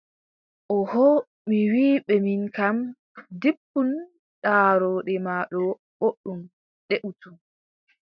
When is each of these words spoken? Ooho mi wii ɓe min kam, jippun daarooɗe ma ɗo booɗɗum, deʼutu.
Ooho 0.77 1.05
mi 1.47 1.59
wii 1.71 1.95
ɓe 2.05 2.13
min 2.25 2.41
kam, 2.55 2.77
jippun 3.41 3.89
daarooɗe 4.43 5.13
ma 5.25 5.33
ɗo 5.51 5.61
booɗɗum, 5.97 6.39
deʼutu. 6.87 7.29